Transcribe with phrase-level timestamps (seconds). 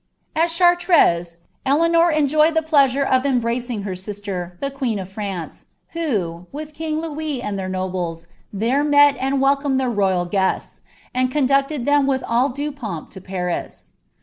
[0.35, 1.37] At Chartres.
[1.63, 6.99] Eleanor enjoyed the pleasure of embracing her sister^ li< queen of Freuce, who, wilh king
[6.99, 10.81] Louis and their noblea, Uiere nAu' I welcomed dielr royal guests,
[11.13, 13.91] and couducted tliem with dl due ponp* Paris.'